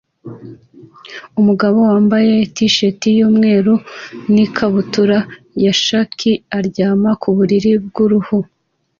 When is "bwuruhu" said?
7.85-8.37